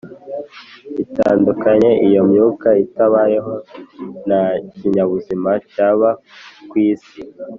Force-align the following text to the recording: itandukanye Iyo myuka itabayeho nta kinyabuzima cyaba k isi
itandukanye 1.03 1.89
Iyo 2.07 2.21
myuka 2.29 2.67
itabayeho 2.85 3.53
nta 4.27 4.43
kinyabuzima 4.77 5.51
cyaba 5.71 6.09
k 6.69 6.73
isi 6.87 7.19